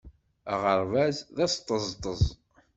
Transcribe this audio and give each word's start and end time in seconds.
Aɣerbaz 0.53 1.17
d 1.35 1.37
asṭeẓṭeẓ. 1.45 2.21